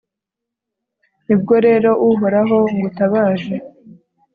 ni 1.25 1.35
bwo 1.41 1.55
rero, 1.65 1.89
uhoraho, 2.09 2.57
ngutabaje 2.75 3.55